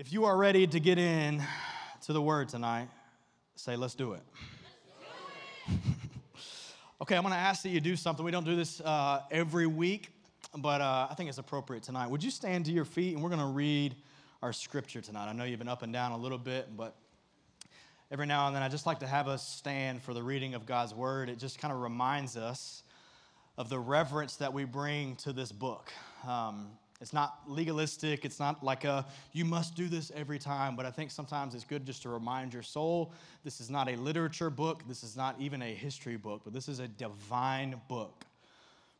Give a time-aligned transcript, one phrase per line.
[0.00, 1.42] If you are ready to get in
[2.06, 2.88] to the word tonight,
[3.54, 4.22] say, let's do it.
[7.02, 8.24] okay, I'm going to ask that you do something.
[8.24, 10.08] We don't do this uh, every week,
[10.56, 12.08] but uh, I think it's appropriate tonight.
[12.08, 13.94] Would you stand to your feet and we're going to read
[14.40, 15.28] our scripture tonight?
[15.28, 16.96] I know you've been up and down a little bit, but
[18.10, 20.64] every now and then I just like to have us stand for the reading of
[20.64, 21.28] God's word.
[21.28, 22.84] It just kind of reminds us
[23.58, 25.92] of the reverence that we bring to this book.
[26.26, 26.68] Um,
[27.00, 28.24] it's not legalistic.
[28.26, 30.76] It's not like a, you must do this every time.
[30.76, 33.12] But I think sometimes it's good just to remind your soul
[33.42, 34.82] this is not a literature book.
[34.86, 38.24] This is not even a history book, but this is a divine book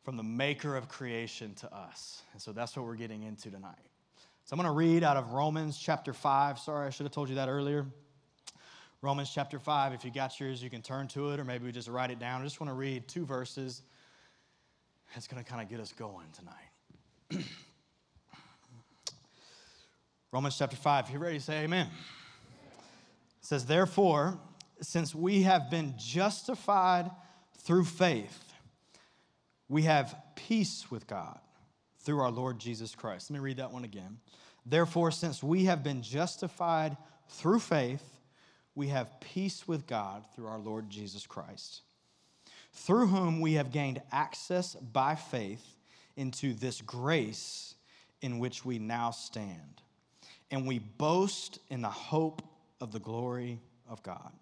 [0.03, 2.23] from the maker of creation to us.
[2.33, 3.75] And so that's what we're getting into tonight.
[4.47, 6.59] So I'm going to read out of Romans chapter 5.
[6.59, 7.85] Sorry, I should have told you that earlier.
[9.03, 9.93] Romans chapter 5.
[9.93, 12.19] If you got yours, you can turn to it, or maybe we just write it
[12.19, 12.41] down.
[12.41, 13.83] I just want to read two verses.
[15.15, 17.45] It's going to kind of get us going tonight.
[20.33, 21.07] Romans chapter 5.
[21.07, 21.89] If you're ready, say amen.
[21.89, 24.39] It says, Therefore,
[24.81, 27.11] since we have been justified
[27.59, 28.53] through faith,
[29.69, 31.41] we have peace with God
[31.99, 33.29] through our Lord Jesus Christ.
[33.29, 34.19] Let me read that one again.
[34.65, 36.97] Therefore, since we have been justified
[37.29, 38.21] through faith,
[38.77, 41.83] we have peace with God through our Lord Jesus Christ,
[42.73, 45.77] through whom we have gained access by faith
[46.17, 47.75] into this grace
[48.23, 49.83] in which we now stand
[50.51, 52.43] and we boast in the hope
[52.81, 54.33] of the glory of God.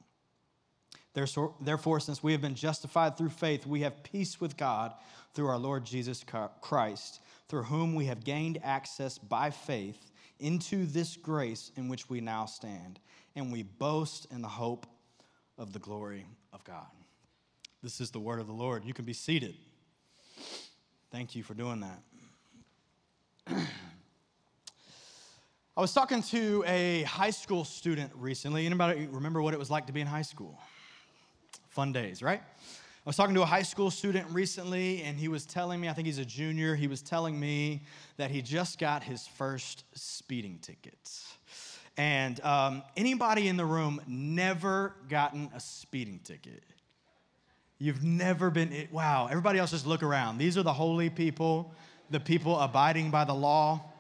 [1.15, 4.95] Therefore, since we have been justified through faith, we have peace with God
[5.35, 6.25] through our Lord Jesus
[6.61, 12.21] Christ, through whom we have gained access by faith into this grace in which we
[12.21, 13.01] now stand,
[13.35, 14.87] and we boast in the hope
[15.57, 16.87] of the glory of God.
[17.83, 18.85] This is the word of the Lord.
[18.85, 19.57] You can be seated.
[21.11, 21.85] Thank you for doing
[23.49, 23.67] that.
[25.79, 28.67] I was talking to a high school student recently.
[28.67, 30.59] Anybody remember what it was like to be in high school?
[31.69, 32.41] Fun days, right?
[32.41, 35.93] I was talking to a high school student recently, and he was telling me, I
[35.93, 37.83] think he's a junior, he was telling me
[38.17, 40.99] that he just got his first speeding ticket.
[41.97, 46.65] And um, anybody in the room never gotten a speeding ticket?
[47.79, 50.39] You've never been, wow, everybody else just look around.
[50.39, 51.73] These are the holy people,
[52.11, 53.93] the people abiding by the law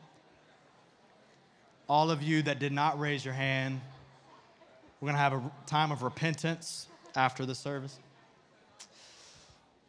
[1.88, 3.80] all of you that did not raise your hand,
[5.00, 7.98] we're going to have a time of repentance after the service.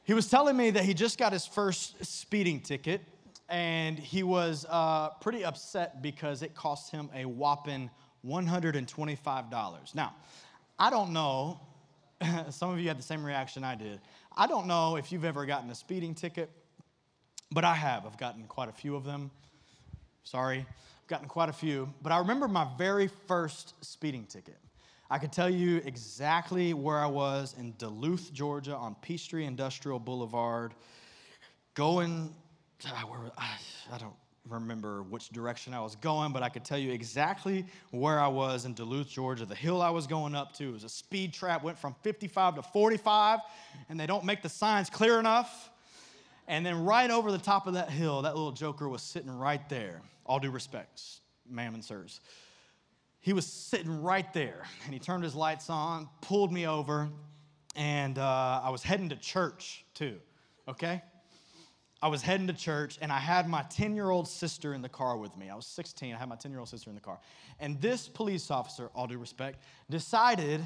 [0.05, 3.01] He was telling me that he just got his first speeding ticket
[3.49, 7.89] and he was uh, pretty upset because it cost him a whopping
[8.25, 9.95] $125.
[9.95, 10.15] Now,
[10.77, 11.59] I don't know,
[12.49, 13.99] some of you had the same reaction I did.
[14.35, 16.49] I don't know if you've ever gotten a speeding ticket,
[17.51, 18.05] but I have.
[18.05, 19.31] I've gotten quite a few of them.
[20.23, 20.65] Sorry
[21.09, 24.57] gotten quite a few, but I remember my very first speeding ticket.
[25.09, 30.75] I could tell you exactly where I was in Duluth, Georgia, on Peachtree Industrial Boulevard,
[31.73, 32.31] going.
[32.85, 34.13] I don't
[34.47, 38.65] remember which direction I was going, but I could tell you exactly where I was
[38.65, 39.45] in Duluth, Georgia.
[39.45, 42.61] The hill I was going up to was a speed trap, went from 55 to
[42.61, 43.39] 45,
[43.89, 45.71] and they don't make the signs clear enough.
[46.47, 49.67] And then right over the top of that hill, that little joker was sitting right
[49.69, 52.21] there all due respects, ma'am and sirs.
[53.19, 57.09] He was sitting right there and he turned his lights on, pulled me over,
[57.75, 60.17] and uh, I was heading to church too,
[60.67, 61.01] okay?
[62.01, 64.87] I was heading to church and I had my 10 year old sister in the
[64.87, 65.49] car with me.
[65.49, 67.19] I was 16, I had my 10 year old sister in the car.
[67.59, 70.63] And this police officer, all due respect, decided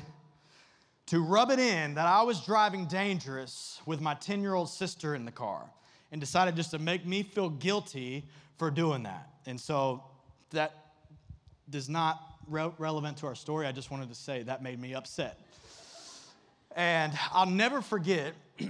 [1.05, 5.15] to rub it in that I was driving dangerous with my 10 year old sister
[5.15, 5.69] in the car
[6.11, 8.25] and decided just to make me feel guilty
[8.57, 9.29] for doing that.
[9.45, 10.03] And so
[10.51, 10.73] that
[11.71, 13.67] is not re- relevant to our story.
[13.67, 15.39] I just wanted to say that made me upset.
[16.75, 18.33] And I'll never forget,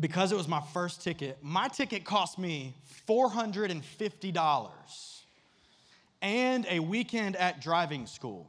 [0.00, 2.74] because it was my first ticket, my ticket cost me
[3.08, 4.70] $450
[6.20, 8.48] and a weekend at driving school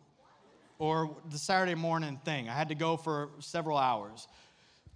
[0.79, 2.49] or the Saturday morning thing.
[2.49, 4.27] I had to go for several hours.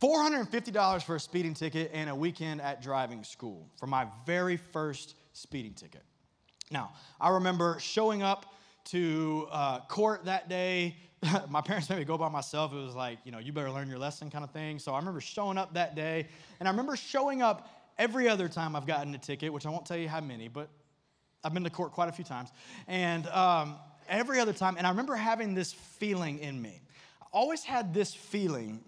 [0.02, 5.16] $450 for a speeding ticket and a weekend at driving school for my very first
[5.33, 6.03] speeding ticket.
[6.71, 10.95] Now, I remember showing up to uh, court that day.
[11.50, 12.74] my parents made me go by myself.
[12.74, 14.80] It was like, you know, you better learn your lesson kind of thing.
[14.80, 16.27] So I remember showing up that day.
[16.59, 19.85] And I remember showing up every other time I've gotten a ticket, which I won't
[19.85, 20.69] tell you how many, but
[21.44, 22.50] I've been to court quite a few times.
[22.88, 23.75] And um,
[24.07, 26.81] every other time, and I remember having this feeling in me.
[27.21, 28.83] I always had this feeling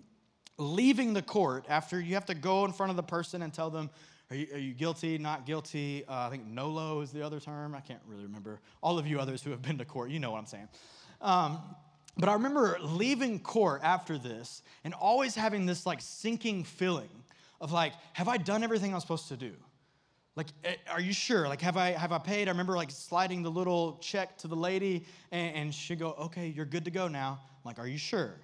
[0.58, 3.70] leaving the court after you have to go in front of the person and tell
[3.70, 3.90] them
[4.32, 6.04] Are you, are you guilty, not guilty?
[6.08, 7.76] Uh, I think NOLO is the other term.
[7.76, 8.60] I can't really remember.
[8.82, 10.68] All of you others who have been to court, you know what I'm saying.
[11.22, 11.60] Um,
[12.18, 17.10] but I remember leaving court after this and always having this like sinking feeling
[17.62, 19.54] of like, have I done everything I'm supposed to do?
[20.36, 21.48] Like, eh, are you sure?
[21.48, 22.48] Like, have I have I paid?
[22.48, 26.48] I remember like sliding the little check to the lady, and, and she'd go, "Okay,
[26.48, 28.36] you're good to go now." I'm like, are you sure?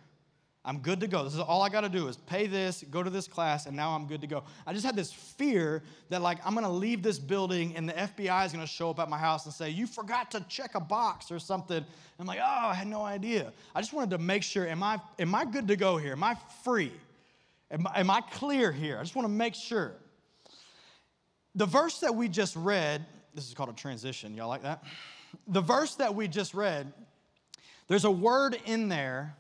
[0.63, 1.24] I'm good to go.
[1.24, 3.75] This is all I got to do is pay this, go to this class, and
[3.75, 4.44] now I'm good to go.
[4.68, 7.94] I just had this fear that like I'm going to leave this building and the
[7.94, 10.75] FBI is going to show up at my house and say, "You forgot to check
[10.75, 11.84] a box or something."
[12.19, 15.00] I'm like, "Oh, I had no idea." I just wanted to make sure am I
[15.18, 16.12] am I good to go here?
[16.12, 16.92] Am I free?
[17.72, 19.00] Am, am I clear here?
[19.00, 19.94] I just want to make sure.
[21.56, 23.04] The verse that we just read,
[23.34, 24.36] this is called a transition.
[24.36, 24.84] Y'all like that?
[25.48, 26.94] The verse that we just read,
[27.88, 29.36] there's a word in there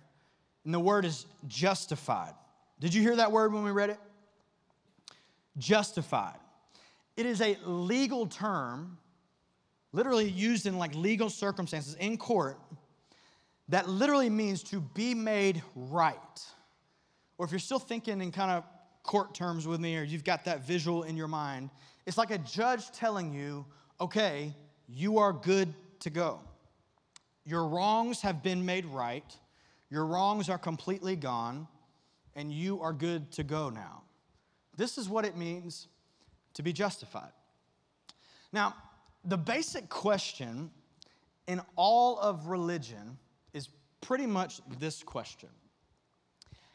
[0.65, 2.33] and the word is justified.
[2.79, 3.99] Did you hear that word when we read it?
[5.57, 6.39] Justified.
[7.17, 8.97] It is a legal term,
[9.91, 12.57] literally used in like legal circumstances in court,
[13.69, 16.17] that literally means to be made right.
[17.37, 18.63] Or if you're still thinking in kind of
[19.03, 21.69] court terms with me, or you've got that visual in your mind,
[22.05, 23.65] it's like a judge telling you,
[23.99, 24.53] okay,
[24.87, 26.39] you are good to go.
[27.45, 29.35] Your wrongs have been made right
[29.91, 31.67] your wrongs are completely gone,
[32.35, 34.03] and you are good to go now.
[34.77, 35.89] This is what it means
[36.53, 37.33] to be justified.
[38.53, 38.73] Now,
[39.25, 40.71] the basic question
[41.47, 43.17] in all of religion
[43.53, 43.67] is
[43.99, 45.49] pretty much this question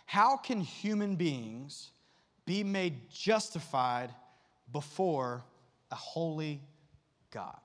[0.04, 1.92] How can human beings
[2.44, 4.14] be made justified
[4.72, 5.42] before
[5.90, 6.60] a holy
[7.30, 7.60] God?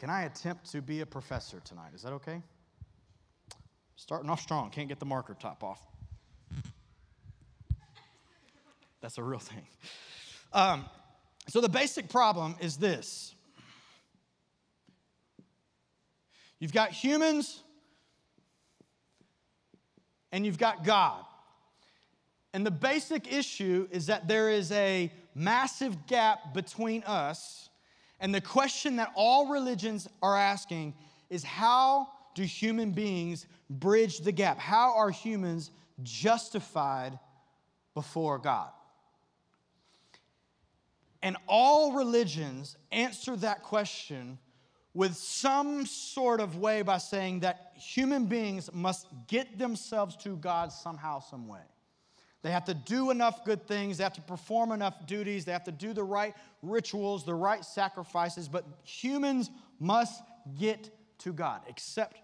[0.00, 1.92] Can I attempt to be a professor tonight?
[1.94, 2.42] Is that okay?
[3.96, 5.80] Starting off strong, can't get the marker top off.
[9.00, 9.66] That's a real thing.
[10.52, 10.84] Um,
[11.48, 13.34] so the basic problem is this
[16.58, 17.62] you've got humans
[20.32, 21.24] and you've got God.
[22.52, 27.68] And the basic issue is that there is a massive gap between us.
[28.18, 30.94] And the question that all religions are asking
[31.28, 34.58] is how do human beings bridge the gap?
[34.58, 35.70] How are humans
[36.02, 37.18] justified
[37.94, 38.68] before God?
[41.22, 44.38] And all religions answer that question
[44.92, 50.70] with some sort of way by saying that human beings must get themselves to God
[50.70, 51.64] somehow, some way.
[52.42, 55.64] They have to do enough good things, they have to perform enough duties, they have
[55.64, 59.50] to do the right rituals, the right sacrifices, but humans
[59.80, 60.22] must
[60.58, 60.90] get
[61.20, 62.18] to God, except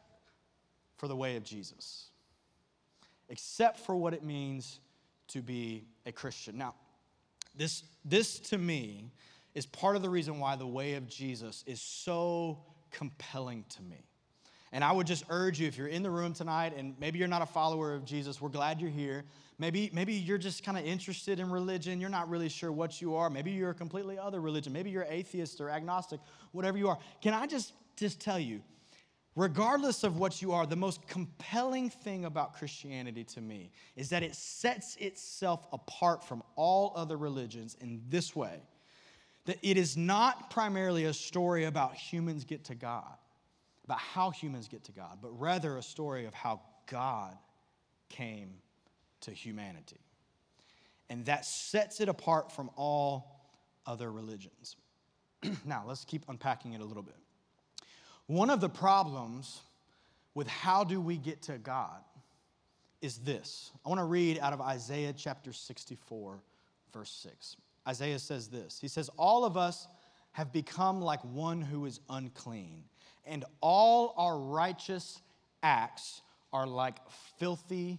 [1.02, 2.10] for the way of Jesus,
[3.28, 4.78] except for what it means
[5.26, 6.56] to be a Christian.
[6.56, 6.76] Now,
[7.56, 9.10] this, this to me
[9.52, 12.60] is part of the reason why the way of Jesus is so
[12.92, 13.96] compelling to me.
[14.70, 17.26] And I would just urge you, if you're in the room tonight and maybe you're
[17.26, 19.24] not a follower of Jesus, we're glad you're here.
[19.58, 22.00] Maybe, maybe you're just kind of interested in religion.
[22.00, 23.28] You're not really sure what you are.
[23.28, 24.72] Maybe you're a completely other religion.
[24.72, 26.20] Maybe you're atheist or agnostic,
[26.52, 26.98] whatever you are.
[27.20, 28.62] Can I just, just tell you,
[29.34, 34.22] regardless of what you are, the most compelling thing about Christianity to me is that
[34.22, 38.60] it sets itself apart from all other religions in this way
[39.44, 43.16] that it is not primarily a story about humans get to God,
[43.84, 47.36] about how humans get to God, but rather a story of how God
[48.08, 48.54] came
[49.22, 50.00] to humanity.
[51.10, 53.50] And that sets it apart from all
[53.84, 54.76] other religions.
[55.64, 57.16] now, let's keep unpacking it a little bit.
[58.26, 59.60] One of the problems
[60.34, 62.00] with how do we get to God
[63.00, 63.70] is this.
[63.84, 66.40] I want to read out of Isaiah chapter 64,
[66.92, 67.56] verse 6.
[67.86, 69.88] Isaiah says this He says, All of us
[70.32, 72.84] have become like one who is unclean,
[73.26, 75.20] and all our righteous
[75.62, 76.96] acts are like
[77.38, 77.98] filthy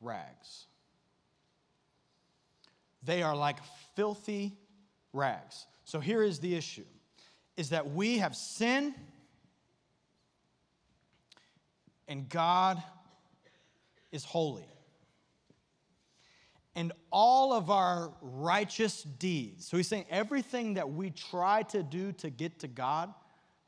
[0.00, 0.66] rags.
[3.04, 3.58] They are like
[3.94, 4.56] filthy
[5.12, 5.66] rags.
[5.84, 6.84] So here is the issue
[7.56, 8.94] is that we have sinned
[12.08, 12.82] and God
[14.10, 14.66] is holy.
[16.74, 22.12] And all of our righteous deeds, so he's saying everything that we try to do
[22.12, 23.12] to get to God,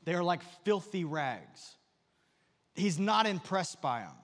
[0.03, 1.75] they're like filthy rags.
[2.73, 4.15] He's not impressed by them.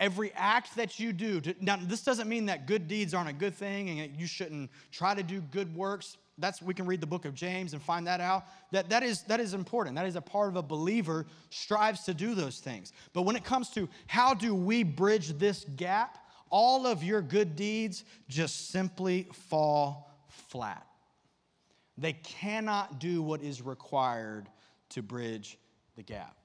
[0.00, 3.54] Every act that you do, now this doesn't mean that good deeds aren't a good
[3.54, 7.24] thing and you shouldn't try to do good works that's we can read the book
[7.24, 8.44] of James and find that out.
[8.70, 9.96] That, that, is, that is important.
[9.96, 12.92] That is a part of a believer strives to do those things.
[13.12, 16.18] But when it comes to how do we bridge this gap,
[16.50, 20.86] all of your good deeds just simply fall flat.
[21.96, 24.48] They cannot do what is required
[24.90, 25.58] to bridge
[25.96, 26.36] the gap.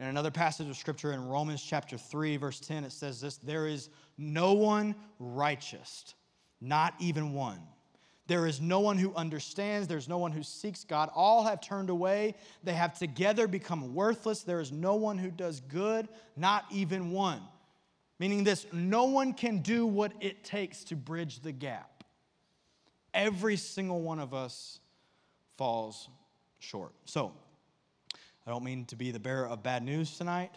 [0.00, 3.68] In another passage of scripture in Romans chapter 3, verse 10, it says this There
[3.68, 6.16] is no one righteous,
[6.60, 7.60] not even one.
[8.28, 9.88] There is no one who understands.
[9.88, 11.10] There's no one who seeks God.
[11.14, 12.36] All have turned away.
[12.62, 14.42] They have together become worthless.
[14.42, 17.40] There is no one who does good, not even one.
[18.18, 22.04] Meaning this no one can do what it takes to bridge the gap.
[23.12, 24.78] Every single one of us
[25.58, 26.08] falls
[26.60, 26.92] short.
[27.04, 27.32] So,
[28.46, 30.52] I don't mean to be the bearer of bad news tonight,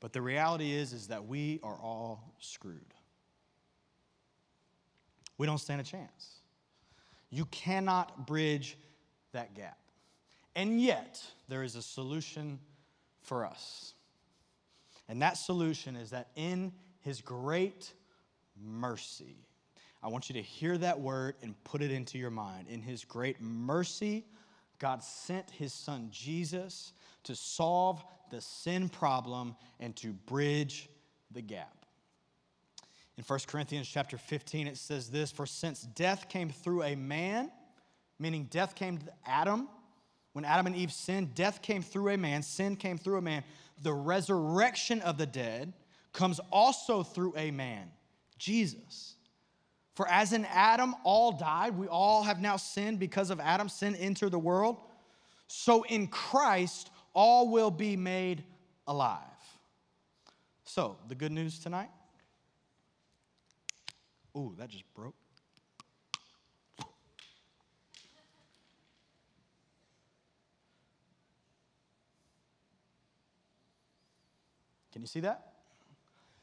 [0.00, 2.94] but the reality is is that we are all screwed.
[5.38, 6.40] We don't stand a chance.
[7.30, 8.76] You cannot bridge
[9.32, 9.78] that gap.
[10.54, 12.58] And yet, there is a solution
[13.22, 13.94] for us.
[15.08, 17.92] And that solution is that in his great
[18.62, 19.36] mercy,
[20.02, 22.68] I want you to hear that word and put it into your mind.
[22.68, 24.24] In his great mercy,
[24.78, 26.92] God sent his son Jesus
[27.24, 30.88] to solve the sin problem and to bridge
[31.30, 31.81] the gap.
[33.18, 37.50] In 1 Corinthians chapter 15, it says this For since death came through a man,
[38.18, 39.68] meaning death came to Adam,
[40.32, 43.44] when Adam and Eve sinned, death came through a man, sin came through a man.
[43.82, 45.72] The resurrection of the dead
[46.12, 47.90] comes also through a man,
[48.38, 49.16] Jesus.
[49.94, 53.94] For as in Adam all died, we all have now sinned because of Adam, sin
[53.96, 54.78] entered the world.
[55.48, 58.42] So in Christ, all will be made
[58.86, 59.18] alive.
[60.64, 61.90] So, the good news tonight.
[64.36, 65.14] Ooh, that just broke.
[74.92, 75.52] Can you see that?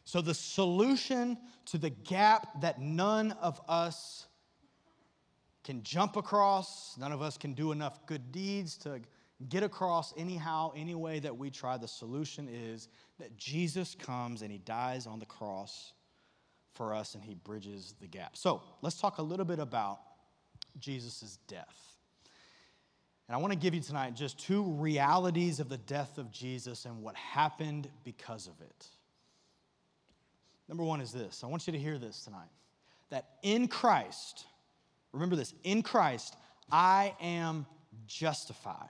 [0.04, 4.26] So, the solution to the gap that none of us
[5.64, 9.02] can jump across, none of us can do enough good deeds to
[9.50, 14.52] get across anyhow, any way that we try, the solution is that Jesus comes and
[14.52, 15.94] he dies on the cross
[16.74, 18.38] for us and he bridges the gap.
[18.38, 20.00] So, let's talk a little bit about
[20.80, 21.90] Jesus' death.
[23.28, 26.86] And I want to give you tonight just two realities of the death of Jesus
[26.86, 28.88] and what happened because of it.
[30.68, 32.50] Number one is this I want you to hear this tonight
[33.10, 34.46] that in Christ,
[35.12, 36.36] remember this, in Christ,
[36.72, 37.66] I am
[38.08, 38.90] justified.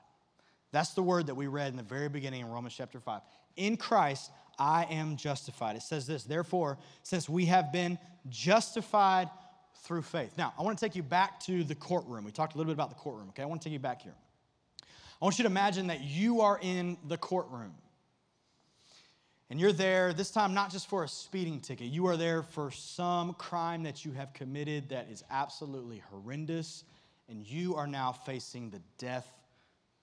[0.72, 3.22] That's the word that we read in the very beginning in Romans chapter 5.
[3.56, 4.30] In Christ,
[4.60, 5.76] I am justified.
[5.76, 7.98] It says this, therefore, since we have been
[8.30, 9.30] justified
[9.84, 10.34] through faith.
[10.38, 12.26] Now, I want to take you back to the courtroom.
[12.26, 13.44] We talked a little bit about the courtroom, okay?
[13.44, 14.16] I want to take you back here.
[15.22, 17.74] I want you to imagine that you are in the courtroom
[19.50, 22.70] and you're there, this time not just for a speeding ticket, you are there for
[22.70, 26.84] some crime that you have committed that is absolutely horrendous,
[27.28, 29.28] and you are now facing the death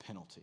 [0.00, 0.42] penalty.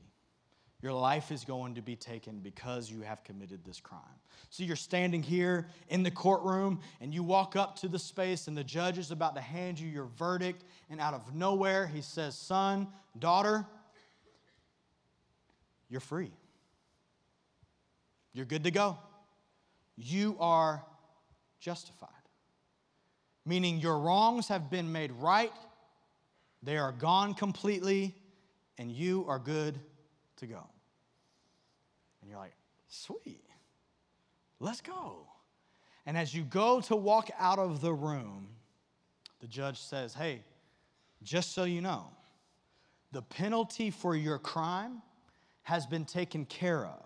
[0.84, 4.02] Your life is going to be taken because you have committed this crime.
[4.50, 8.58] So you're standing here in the courtroom and you walk up to the space, and
[8.58, 10.66] the judge is about to hand you your verdict.
[10.90, 13.66] And out of nowhere, he says, Son, daughter,
[15.88, 16.34] you're free.
[18.34, 18.98] You're good to go.
[19.96, 20.84] You are
[21.62, 22.10] justified.
[23.46, 25.54] Meaning your wrongs have been made right,
[26.62, 28.14] they are gone completely,
[28.78, 29.80] and you are good
[30.38, 30.68] to go.
[32.24, 32.56] And you're like,
[32.88, 33.44] sweet,
[34.62, 35.28] let's go.
[36.06, 38.48] And as you go to walk out of the room,
[39.42, 40.42] the judge says, hey,
[41.22, 42.08] just so you know,
[43.12, 45.02] the penalty for your crime
[45.64, 47.06] has been taken care of.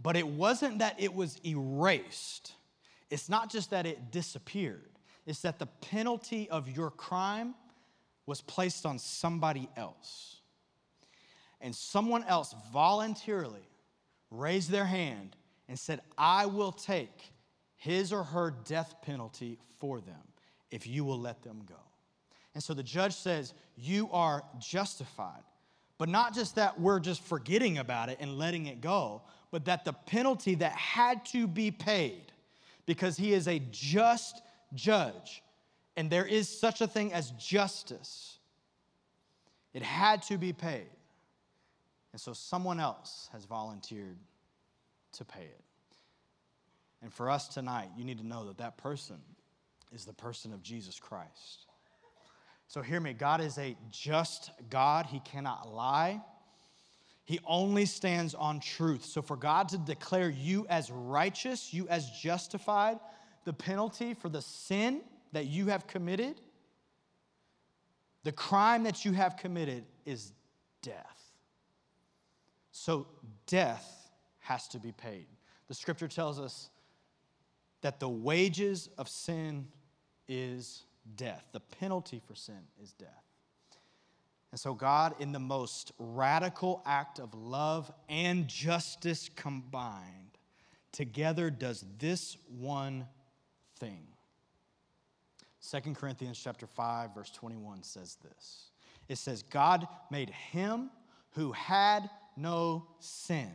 [0.00, 2.54] But it wasn't that it was erased,
[3.10, 4.88] it's not just that it disappeared,
[5.26, 7.54] it's that the penalty of your crime
[8.24, 10.36] was placed on somebody else.
[11.60, 13.67] And someone else voluntarily
[14.30, 15.36] raised their hand
[15.68, 17.32] and said, I will take
[17.76, 20.16] his or her death penalty for them
[20.70, 21.76] if you will let them go.
[22.54, 25.42] And so the judge says, You are justified.
[25.96, 29.84] But not just that we're just forgetting about it and letting it go, but that
[29.84, 32.32] the penalty that had to be paid,
[32.86, 34.40] because he is a just
[34.74, 35.42] judge,
[35.96, 38.38] and there is such a thing as justice,
[39.74, 40.88] it had to be paid.
[42.18, 44.16] And so someone else has volunteered
[45.12, 45.60] to pay it.
[47.00, 49.18] And for us tonight, you need to know that that person
[49.92, 51.66] is the person of Jesus Christ.
[52.66, 56.20] So hear me God is a just God, He cannot lie.
[57.24, 59.04] He only stands on truth.
[59.04, 62.98] So, for God to declare you as righteous, you as justified,
[63.44, 66.40] the penalty for the sin that you have committed
[68.24, 70.32] The crime that you have committed is
[70.82, 71.17] death.
[72.78, 73.08] So
[73.48, 74.08] death
[74.38, 75.26] has to be paid.
[75.66, 76.70] The scripture tells us
[77.82, 79.66] that the wages of sin
[80.28, 80.84] is
[81.16, 81.44] death.
[81.50, 83.24] The penalty for sin is death.
[84.52, 90.38] And so, God, in the most radical act of love and justice combined,
[90.92, 93.08] together does this one
[93.80, 94.06] thing.
[95.68, 98.70] 2 Corinthians chapter 5 verse 21 says this.
[99.08, 100.90] It says God made him
[101.32, 102.08] who had
[102.38, 103.50] no sin.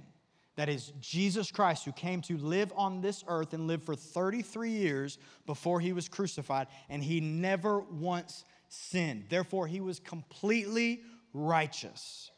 [0.55, 4.69] That is Jesus Christ who came to live on this earth and live for 33
[4.69, 9.25] years before he was crucified and he never once sinned.
[9.29, 11.01] Therefore he was completely
[11.33, 12.29] righteous.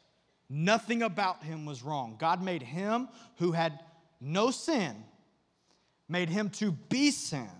[0.48, 2.16] Nothing about him was wrong.
[2.18, 3.80] God made him who had
[4.20, 5.04] no sin
[6.08, 7.50] made him to be sin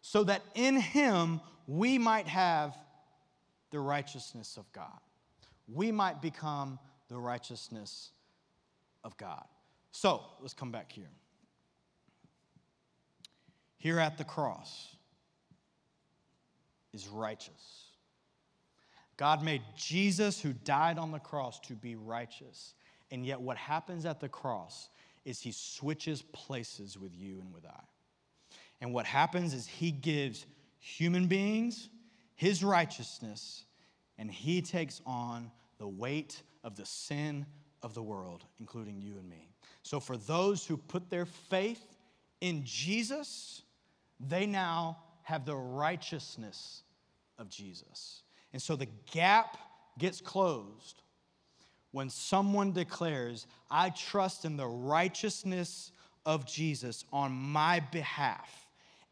[0.00, 2.76] so that in him we might have
[3.70, 4.98] the righteousness of God.
[5.68, 8.10] We might become the righteousness
[9.04, 9.44] of God.
[9.92, 11.10] So let's come back here.
[13.78, 14.96] Here at the cross
[16.92, 17.84] is righteous.
[19.16, 22.74] God made Jesus, who died on the cross, to be righteous.
[23.10, 24.88] And yet, what happens at the cross
[25.24, 27.80] is he switches places with you and with I.
[28.80, 30.44] And what happens is he gives
[30.78, 31.88] human beings
[32.36, 33.64] his righteousness,
[34.18, 37.46] and he takes on the weight of the sin
[37.82, 39.48] of the world, including you and me.
[39.82, 41.96] So, for those who put their faith
[42.40, 43.62] in Jesus,
[44.20, 46.82] they now have the righteousness
[47.38, 48.22] of Jesus.
[48.52, 49.56] And so the gap
[49.98, 51.02] gets closed
[51.92, 55.92] when someone declares, I trust in the righteousness
[56.24, 58.65] of Jesus on my behalf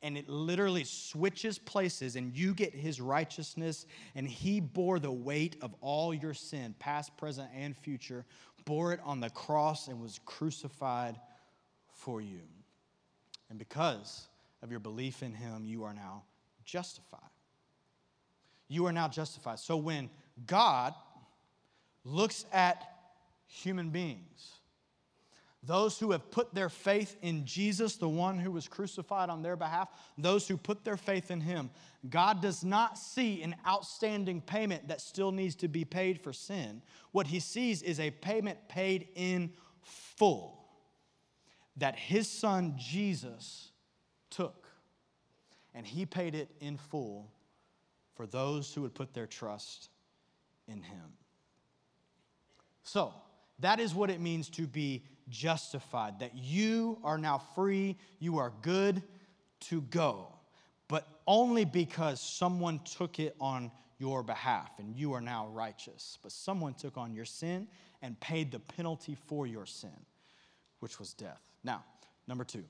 [0.04, 5.56] and it literally switches places, and you get his righteousness, and he bore the weight
[5.62, 8.26] of all your sin, past, present, and future,
[8.66, 11.18] bore it on the cross, and was crucified
[11.94, 12.42] for you.
[13.48, 14.28] And because
[14.62, 16.24] of your belief in him, you are now
[16.64, 17.20] justified.
[18.68, 19.58] You are now justified.
[19.58, 20.10] So when
[20.46, 20.94] God
[22.04, 22.82] looks at
[23.46, 24.60] human beings,
[25.66, 29.56] those who have put their faith in Jesus, the one who was crucified on their
[29.56, 31.70] behalf, those who put their faith in him,
[32.10, 36.82] God does not see an outstanding payment that still needs to be paid for sin.
[37.12, 40.64] What he sees is a payment paid in full
[41.76, 43.70] that his son Jesus
[44.30, 44.68] took.
[45.74, 47.30] And he paid it in full
[48.14, 49.88] for those who would put their trust
[50.68, 51.14] in him.
[52.84, 53.12] So,
[53.60, 58.52] that is what it means to be justified, that you are now free, you are
[58.62, 59.02] good
[59.60, 60.28] to go,
[60.88, 66.18] but only because someone took it on your behalf and you are now righteous.
[66.22, 67.68] But someone took on your sin
[68.02, 69.96] and paid the penalty for your sin,
[70.80, 71.40] which was death.
[71.62, 71.84] Now,
[72.26, 72.64] number two,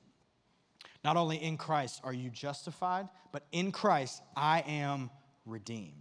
[1.02, 5.10] not only in Christ are you justified, but in Christ I am
[5.44, 6.00] redeemed.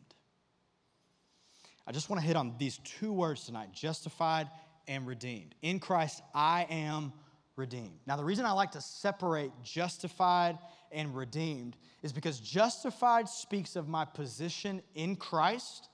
[1.86, 4.50] I just want to hit on these two words tonight justified
[4.88, 5.56] am redeemed.
[5.62, 7.14] In Christ, I am
[7.56, 8.00] redeemed.
[8.06, 10.58] Now, the reason I like to separate justified
[10.92, 15.90] and redeemed is because justified speaks of my position in Christ,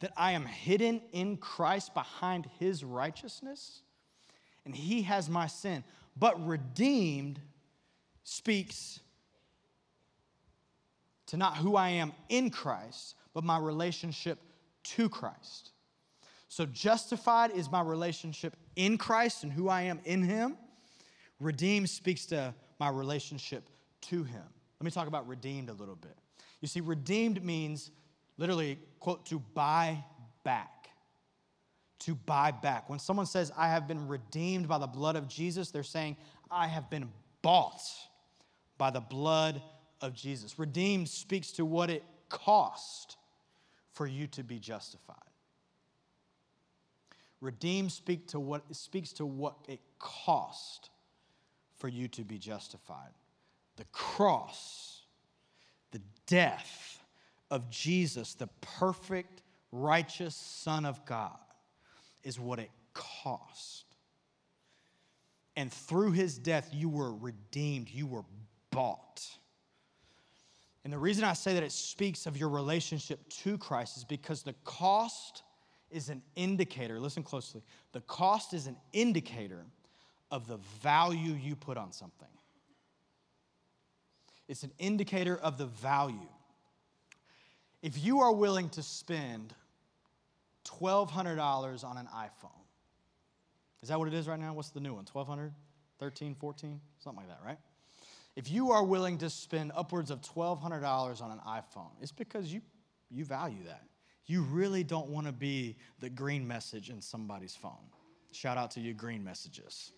[0.00, 3.82] that I am hidden in Christ behind his righteousness,
[4.64, 5.84] and he has my sin.
[6.16, 7.40] But redeemed
[8.22, 9.00] speaks
[11.26, 14.38] to not who I am in Christ, but my relationship
[14.82, 15.70] to Christ.
[16.50, 20.56] So, justified is my relationship in Christ and who I am in Him.
[21.38, 23.68] Redeemed speaks to my relationship
[24.02, 24.42] to Him.
[24.80, 26.16] Let me talk about redeemed a little bit.
[26.60, 27.92] You see, redeemed means
[28.36, 30.02] literally, quote, to buy
[30.42, 30.88] back.
[32.00, 32.90] To buy back.
[32.90, 36.16] When someone says, I have been redeemed by the blood of Jesus, they're saying,
[36.50, 37.10] I have been
[37.42, 37.80] bought
[38.76, 39.62] by the blood
[40.00, 40.58] of Jesus.
[40.58, 43.18] Redeemed speaks to what it cost
[43.92, 45.29] for you to be justified.
[47.40, 50.90] Redeemed speak to what, speaks to what it cost
[51.76, 53.12] for you to be justified.
[53.76, 55.02] The cross,
[55.90, 57.02] the death
[57.50, 61.38] of Jesus, the perfect, righteous Son of God,
[62.22, 63.86] is what it cost.
[65.56, 68.24] And through his death, you were redeemed, you were
[68.70, 69.26] bought.
[70.84, 74.42] And the reason I say that it speaks of your relationship to Christ is because
[74.42, 75.42] the cost
[75.90, 79.64] is an indicator, listen closely, the cost is an indicator
[80.30, 82.28] of the value you put on something.
[84.48, 86.28] It's an indicator of the value.
[87.82, 89.54] if you are willing to spend
[90.66, 92.50] $1,200 on an iPhone,
[93.82, 94.52] is that what it is right now?
[94.52, 95.06] What's the new one?
[95.10, 95.52] 1200
[95.98, 97.58] 13 14 Something like that, right?
[98.36, 102.60] If you are willing to spend upwards of $1,200 on an iPhone, it's because you,
[103.10, 103.82] you value that.
[104.30, 107.90] You really don't want to be the green message in somebody's phone.
[108.30, 109.90] Shout out to you, green messages.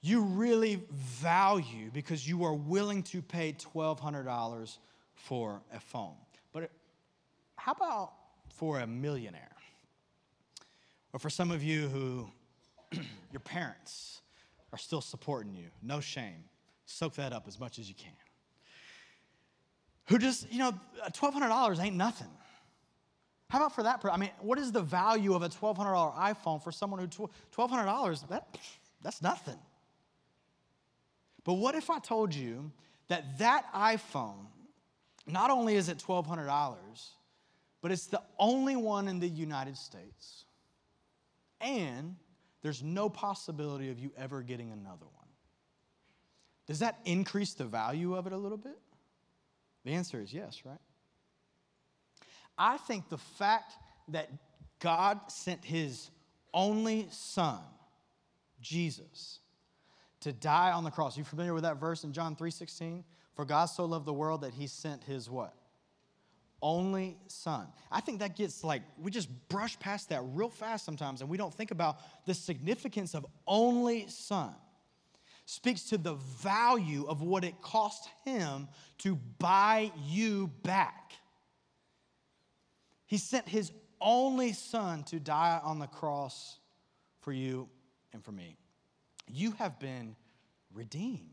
[0.00, 4.78] You really value because you are willing to pay $1,200
[5.14, 6.14] for a phone.
[6.54, 6.70] But
[7.56, 8.14] how about
[8.54, 9.56] for a millionaire?
[11.12, 12.30] Or for some of you who
[13.30, 14.22] your parents
[14.72, 16.44] are still supporting you, no shame.
[16.86, 18.16] Soak that up as much as you can.
[20.08, 20.72] Who just, you know,
[21.10, 22.30] $1,200 ain't nothing.
[23.48, 24.04] How about for that?
[24.04, 28.58] I mean, what is the value of a $1,200 iPhone for someone who, $1,200, that,
[29.02, 29.58] that's nothing.
[31.44, 32.72] But what if I told you
[33.08, 34.46] that that iPhone,
[35.26, 36.76] not only is it $1,200,
[37.80, 40.44] but it's the only one in the United States,
[41.60, 42.16] and
[42.62, 45.28] there's no possibility of you ever getting another one.
[46.66, 48.78] Does that increase the value of it a little bit?
[49.84, 50.80] The answer is yes, right?
[52.58, 53.74] I think the fact
[54.08, 54.30] that
[54.80, 56.10] God sent his
[56.54, 57.60] only son,
[58.60, 59.40] Jesus,
[60.20, 61.16] to die on the cross.
[61.16, 63.04] You familiar with that verse in John 3:16?
[63.34, 65.54] For God so loved the world that he sent his what?
[66.62, 67.68] Only son.
[67.92, 71.36] I think that gets like we just brush past that real fast sometimes and we
[71.36, 74.54] don't think about the significance of only son.
[75.44, 81.12] Speaks to the value of what it cost him to buy you back.
[83.06, 86.58] He sent his only son to die on the cross
[87.20, 87.68] for you
[88.12, 88.56] and for me.
[89.28, 90.16] You have been
[90.74, 91.30] redeemed.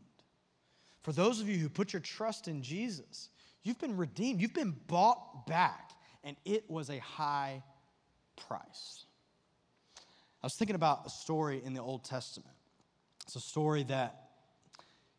[1.02, 3.28] For those of you who put your trust in Jesus,
[3.62, 4.40] you've been redeemed.
[4.40, 5.90] You've been bought back,
[6.22, 7.62] and it was a high
[8.36, 9.04] price.
[10.42, 12.54] I was thinking about a story in the Old Testament.
[13.24, 14.30] It's a story that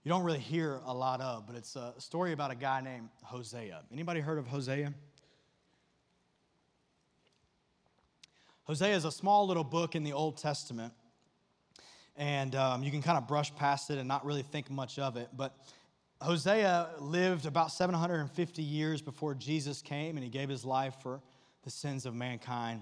[0.03, 3.09] you don't really hear a lot of, but it's a story about a guy named
[3.23, 3.81] Hosea.
[3.91, 4.93] Anybody heard of Hosea?
[8.65, 10.93] Hosea is a small little book in the Old Testament
[12.17, 15.17] and um, you can kind of brush past it and not really think much of
[15.17, 15.30] it.
[15.36, 15.56] But
[16.21, 21.21] Hosea lived about 750 years before Jesus came, and he gave his life for
[21.63, 22.82] the sins of mankind.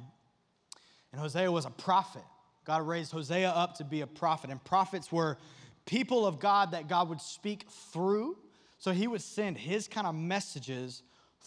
[1.11, 2.23] And Hosea was a prophet.
[2.65, 5.37] God raised Hosea up to be a prophet, and prophets were
[5.85, 8.37] people of God that God would speak through.
[8.77, 11.01] So he would send his kind of messages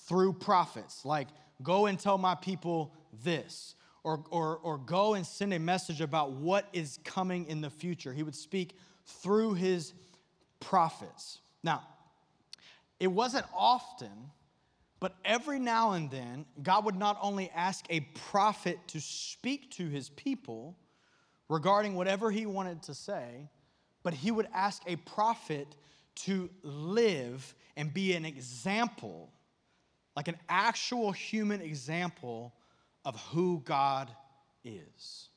[0.08, 1.28] through prophets, like,
[1.62, 2.92] go and tell my people
[3.24, 3.74] this
[4.06, 8.12] or, or, or go and send a message about what is coming in the future.
[8.12, 9.94] He would speak through his
[10.60, 11.40] prophets.
[11.64, 11.82] Now,
[13.00, 14.30] it wasn't often,
[15.00, 17.98] but every now and then, God would not only ask a
[18.30, 20.76] prophet to speak to his people
[21.48, 23.50] regarding whatever he wanted to say,
[24.04, 25.66] but he would ask a prophet
[26.14, 29.32] to live and be an example,
[30.14, 32.54] like an actual human example
[33.06, 34.10] of who God
[34.64, 35.28] is.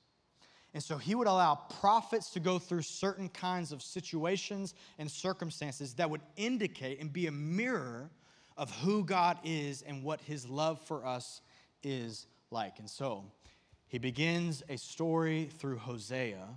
[0.74, 5.94] And so he would allow prophets to go through certain kinds of situations and circumstances
[5.94, 8.10] that would indicate and be a mirror
[8.58, 11.42] of who God is and what his love for us
[11.84, 12.80] is like.
[12.80, 13.24] And so
[13.88, 16.48] he begins a story through Hosea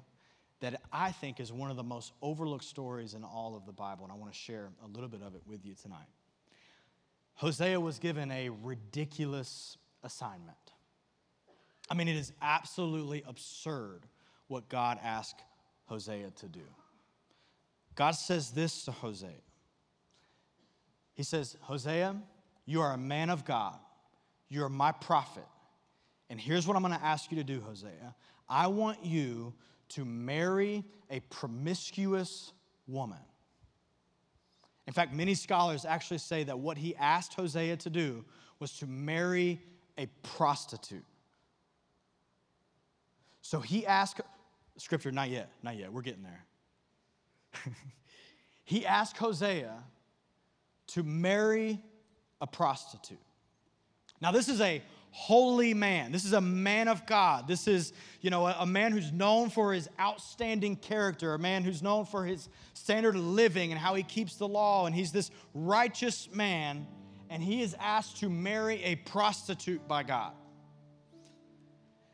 [0.61, 4.05] that I think is one of the most overlooked stories in all of the Bible.
[4.05, 6.09] And I want to share a little bit of it with you tonight.
[7.35, 10.57] Hosea was given a ridiculous assignment.
[11.93, 14.07] I mean, it is absolutely absurd
[14.49, 15.43] what God asked
[15.85, 16.63] Hosea to do.
[17.95, 19.29] God says this to Hosea
[21.13, 22.17] He says, Hosea,
[22.65, 23.79] you are a man of God,
[24.49, 25.45] you're my prophet.
[26.31, 28.15] And here's what I'm gonna ask you to do, Hosea.
[28.49, 29.53] I want you
[29.91, 32.55] to marry a promiscuous
[32.87, 33.21] woman.
[34.87, 38.25] In fact, many scholars actually say that what he asked Hosea to do
[38.61, 39.61] was to marry
[39.99, 41.05] a prostitute.
[43.43, 44.21] So he asked,
[44.79, 46.47] scripture, not yet, not yet, we're getting there.
[48.65, 49.75] he asked Hosea
[50.89, 51.83] to marry
[52.41, 53.19] a prostitute.
[54.21, 56.13] Now, this is a holy man.
[56.13, 57.47] This is a man of God.
[57.47, 61.65] This is, you know, a, a, man who's known for his outstanding character, a man
[61.65, 64.87] who's known for his standard of living and how he keeps the law.
[64.87, 66.87] And he's this righteous man,
[67.29, 70.33] and he is asked to marry a prostitute by God.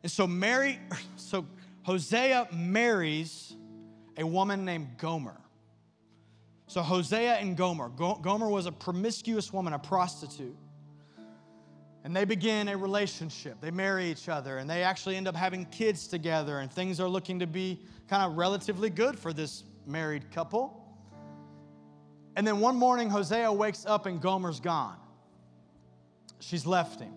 [0.09, 0.81] And so Mary,
[1.17, 1.45] so
[1.83, 3.55] Hosea marries
[4.17, 5.37] a woman named Gomer.
[6.67, 7.91] So Hosea and Gomer.
[7.91, 10.57] Gomer was a promiscuous woman, a prostitute.
[12.05, 13.61] and they begin a relationship.
[13.61, 17.09] They marry each other and they actually end up having kids together, and things are
[17.09, 20.83] looking to be kind of relatively good for this married couple.
[22.37, 24.97] And then one morning, Hosea wakes up and Gomer's gone.
[26.41, 27.13] She's left him.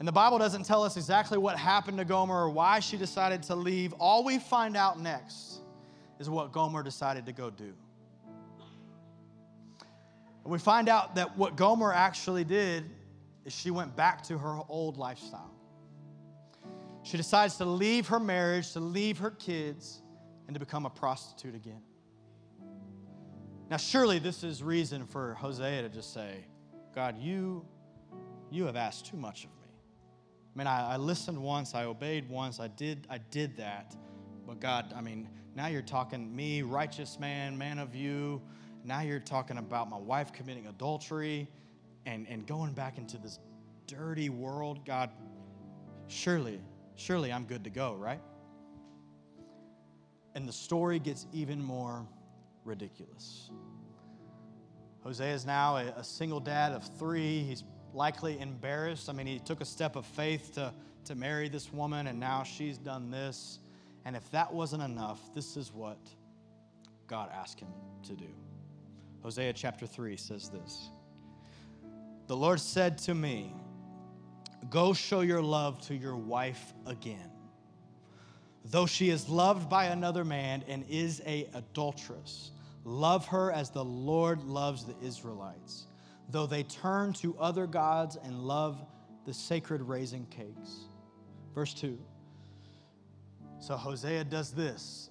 [0.00, 3.42] And the Bible doesn't tell us exactly what happened to Gomer or why she decided
[3.44, 3.92] to leave.
[4.00, 5.60] All we find out next
[6.18, 7.74] is what Gomer decided to go do.
[10.42, 12.84] And we find out that what Gomer actually did
[13.44, 15.54] is she went back to her old lifestyle.
[17.02, 20.00] She decides to leave her marriage, to leave her kids,
[20.46, 21.82] and to become a prostitute again.
[23.70, 26.46] Now, surely this is reason for Hosea to just say,
[26.94, 27.66] God, you,
[28.50, 29.59] you have asked too much of me.
[30.54, 33.94] I mean, I, I listened once, I obeyed once, I did, I did that.
[34.46, 38.42] But God, I mean, now you're talking me, righteous man, man of you.
[38.84, 41.48] Now you're talking about my wife committing adultery
[42.06, 43.38] and, and going back into this
[43.86, 44.84] dirty world.
[44.84, 45.10] God,
[46.08, 46.60] surely,
[46.96, 48.20] surely I'm good to go, right?
[50.34, 52.06] And the story gets even more
[52.64, 53.50] ridiculous.
[55.02, 57.42] Hosea is now a, a single dad of three.
[57.42, 59.08] He's likely embarrassed.
[59.08, 60.72] I mean, he took a step of faith to,
[61.06, 63.58] to marry this woman, and now she's done this.
[64.04, 65.98] And if that wasn't enough, this is what
[67.06, 67.72] God asked him
[68.04, 68.28] to do.
[69.22, 70.90] Hosea chapter 3 says this
[72.26, 73.54] The Lord said to me,
[74.68, 77.30] Go show your love to your wife again.
[78.66, 82.50] Though she is loved by another man and is a adulteress,
[82.84, 85.86] love her as the Lord loves the Israelites
[86.30, 88.84] though they turn to other gods and love
[89.26, 90.86] the sacred raisin cakes.
[91.54, 91.98] Verse 2.
[93.58, 95.10] So Hosea does this.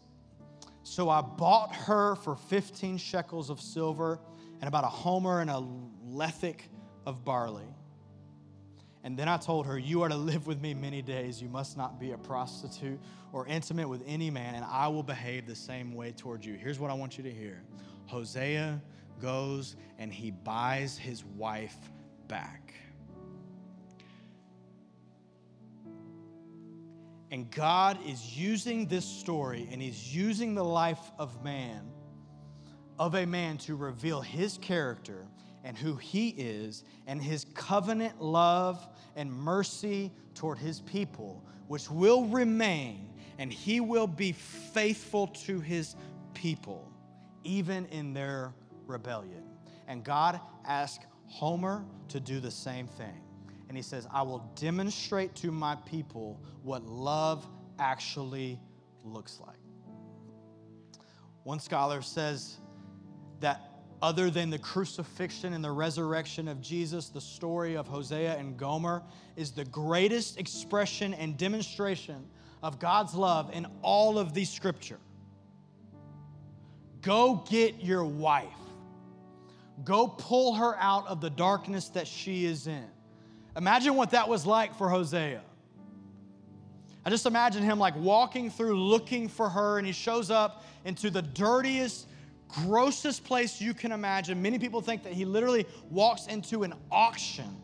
[0.83, 4.19] So I bought her for 15 shekels of silver
[4.59, 5.63] and about a homer and a
[6.07, 6.61] lethek
[7.05, 7.67] of barley.
[9.03, 11.41] And then I told her, You are to live with me many days.
[11.41, 12.99] You must not be a prostitute
[13.31, 16.55] or intimate with any man, and I will behave the same way toward you.
[16.55, 17.61] Here's what I want you to hear
[18.07, 18.81] Hosea
[19.19, 21.75] goes and he buys his wife
[22.27, 22.73] back.
[27.31, 31.81] And God is using this story and he's using the life of man,
[32.97, 35.27] of a man, to reveal his character
[35.63, 42.25] and who he is and his covenant love and mercy toward his people, which will
[42.25, 45.95] remain, and he will be faithful to his
[46.33, 46.91] people,
[47.43, 48.53] even in their
[48.89, 49.43] rebellion.
[49.87, 53.21] And God asked Homer to do the same thing.
[53.67, 57.47] And he says, I will demonstrate to my people what love
[57.77, 58.59] actually
[59.03, 59.57] looks like.
[61.43, 62.57] One scholar says
[63.39, 63.61] that
[64.01, 69.03] other than the crucifixion and the resurrection of Jesus, the story of Hosea and Gomer
[69.35, 72.25] is the greatest expression and demonstration
[72.63, 74.99] of God's love in all of the scripture.
[77.01, 78.47] Go get your wife.
[79.83, 82.85] Go pull her out of the darkness that she is in.
[83.55, 85.41] Imagine what that was like for Hosea.
[87.05, 91.09] I just imagine him like walking through looking for her, and he shows up into
[91.09, 92.07] the dirtiest,
[92.47, 94.41] grossest place you can imagine.
[94.41, 97.55] Many people think that he literally walks into an auction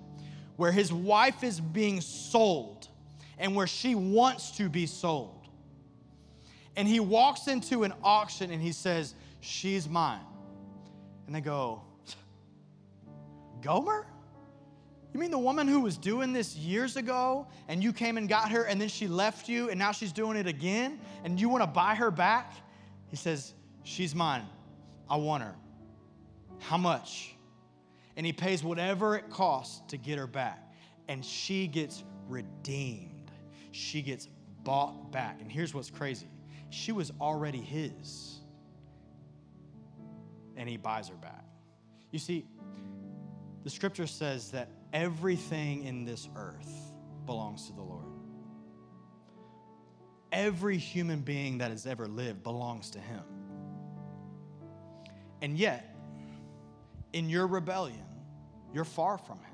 [0.56, 2.88] where his wife is being sold
[3.38, 5.48] and where she wants to be sold.
[6.78, 10.26] And he walks into an auction and he says, She's mine.
[11.28, 11.82] And they go,
[13.66, 14.06] Gomer?
[15.12, 18.52] You mean the woman who was doing this years ago and you came and got
[18.52, 21.64] her and then she left you and now she's doing it again and you want
[21.64, 22.54] to buy her back?
[23.08, 24.46] He says, She's mine.
[25.10, 25.56] I want her.
[26.60, 27.36] How much?
[28.18, 30.72] And he pays whatever it costs to get her back.
[31.08, 33.32] And she gets redeemed.
[33.72, 34.28] She gets
[34.64, 35.40] bought back.
[35.42, 36.28] And here's what's crazy
[36.70, 38.42] she was already his.
[40.56, 41.46] And he buys her back.
[42.12, 42.46] You see,
[43.66, 46.94] the scripture says that everything in this earth
[47.26, 48.06] belongs to the Lord.
[50.32, 53.24] Every human being that has ever lived belongs to Him.
[55.42, 55.96] And yet,
[57.12, 58.06] in your rebellion,
[58.72, 59.48] you're far from Him.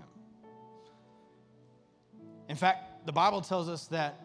[2.49, 4.19] In fact, the Bible tells us that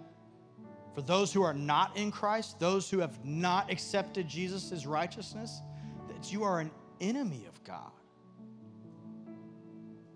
[0.96, 5.60] for those who are not in Christ, those who have not accepted Jesus' righteousness,
[6.08, 7.92] that you are an enemy of God.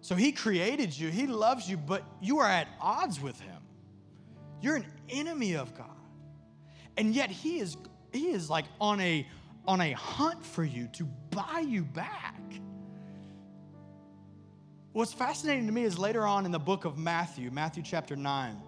[0.01, 3.63] So he created you, he loves you, but you are at odds with him.
[4.61, 5.87] You're an enemy of God.
[6.97, 7.77] And yet he is
[8.13, 9.27] he is like on a
[9.67, 12.41] on a hunt for you to buy you back.
[14.93, 18.61] What's fascinating to me is later on in the book of Matthew, Matthew chapter 9,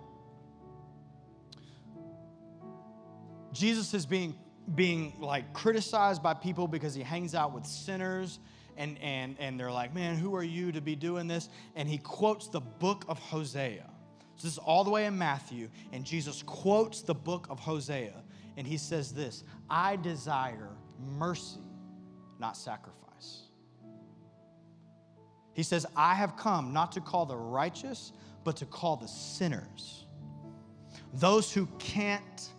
[3.53, 4.37] Jesus is being,
[4.75, 8.39] being like criticized by people because he hangs out with sinners
[8.77, 11.49] and, and, and they're like, man, who are you to be doing this?
[11.77, 13.89] And he quotes the book of Hosea.
[14.37, 18.15] So this is all the way in Matthew, and Jesus quotes the book of Hosea,
[18.57, 20.71] and he says this I desire
[21.19, 21.61] mercy,
[22.39, 23.43] not sacrifice.
[25.55, 30.07] He says, I have come not to call the righteous, but to call the sinners,
[31.15, 32.51] those who can't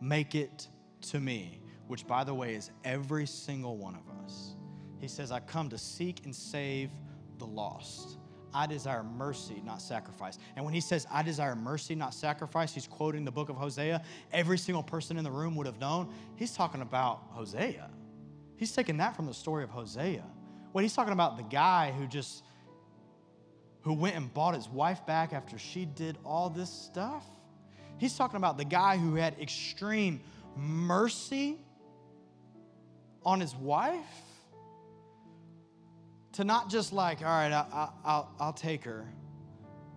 [0.00, 0.68] make it
[1.10, 4.54] to me, which, by the way, is every single one of us.
[5.02, 6.88] He says, I come to seek and save
[7.38, 8.18] the lost.
[8.54, 10.38] I desire mercy, not sacrifice.
[10.54, 14.00] And when he says, I desire mercy, not sacrifice, he's quoting the book of Hosea.
[14.32, 16.08] Every single person in the room would have known.
[16.36, 17.90] He's talking about Hosea.
[18.56, 20.24] He's taking that from the story of Hosea.
[20.70, 22.44] What he's talking about the guy who just
[23.80, 27.26] who went and bought his wife back after she did all this stuff.
[27.98, 30.20] He's talking about the guy who had extreme
[30.56, 31.58] mercy
[33.24, 33.98] on his wife
[36.32, 39.06] to not just like, all right, I, will I'll take her,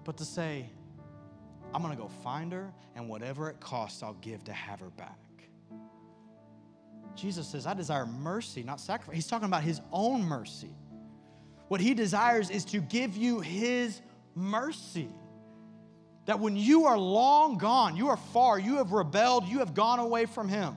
[0.03, 0.69] but to say,
[1.73, 5.17] I'm gonna go find her, and whatever it costs, I'll give to have her back.
[7.15, 9.15] Jesus says, I desire mercy, not sacrifice.
[9.15, 10.75] He's talking about his own mercy.
[11.69, 14.01] What he desires is to give you his
[14.35, 15.09] mercy.
[16.25, 19.99] That when you are long gone, you are far, you have rebelled, you have gone
[19.99, 20.75] away from him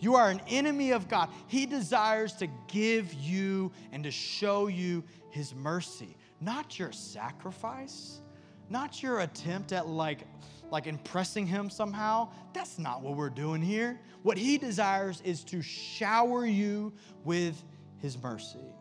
[0.00, 1.28] you are an enemy of God.
[1.46, 8.20] He desires to give you and to show you His mercy, not your sacrifice,
[8.68, 10.26] not your attempt at like,
[10.70, 12.30] like impressing Him somehow.
[12.54, 14.00] That's not what we're doing here.
[14.22, 16.92] What He desires is to shower you
[17.24, 17.62] with
[17.98, 18.74] His mercy.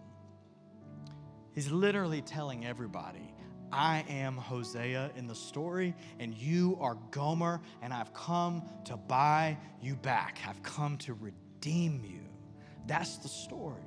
[1.53, 3.33] He's literally telling everybody
[3.71, 9.57] I am Hosea in the story, and you are Gomer, and I've come to buy
[9.81, 10.39] you back.
[10.47, 12.21] I've come to redeem you.
[12.87, 13.83] That's the story.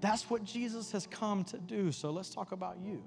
[0.00, 1.92] That's what Jesus has come to do.
[1.92, 3.02] So let's talk about you.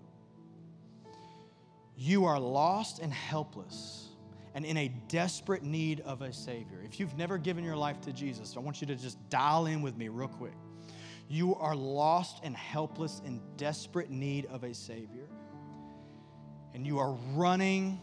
[1.96, 4.10] You are lost and helpless
[4.56, 6.82] and in a desperate need of a Savior.
[6.84, 9.82] If you've never given your life to Jesus, I want you to just dial in
[9.82, 10.56] with me real quick.
[11.28, 15.28] You are lost and helpless in desperate need of a Savior
[16.78, 18.00] and you are running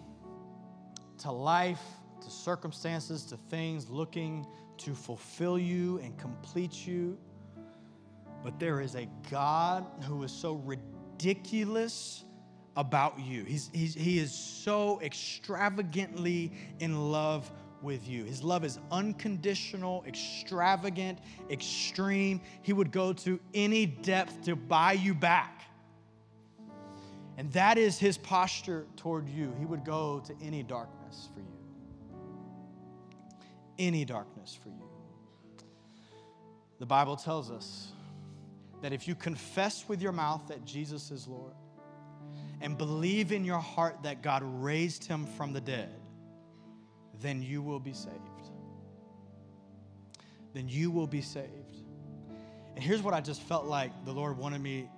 [1.17, 1.81] to life,
[2.21, 4.45] to circumstances, to things looking
[4.79, 7.17] to fulfill you and complete you.
[8.43, 12.25] But there is a God who is so ridiculous
[12.77, 13.45] about you.
[13.45, 18.25] He's, he's, he is so extravagantly in love with you.
[18.25, 22.41] His love is unconditional, extravagant, extreme.
[22.63, 25.63] He would go to any depth to buy you back.
[27.37, 29.55] And that is his posture toward you.
[29.59, 31.47] He would go to any darkness for you.
[33.79, 34.89] Any darkness for you.
[36.79, 37.93] The Bible tells us
[38.83, 41.55] that if you confess with your mouth that Jesus is Lord
[42.61, 45.95] and believe in your heart that God raised him from the dead,
[47.21, 48.15] then you will be saved.
[50.53, 51.49] Then you will be saved.
[52.75, 54.89] And here's what I just felt like the Lord wanted me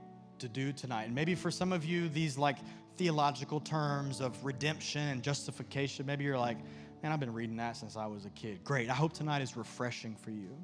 [0.41, 1.05] to do tonight.
[1.05, 2.59] And maybe for some of you, these like
[2.97, 6.59] theological terms of redemption and justification, maybe you're like,
[7.03, 8.65] man, I've been reading that since I was a kid.
[8.65, 8.91] Great.
[8.91, 10.57] I hope tonight is refreshing for you.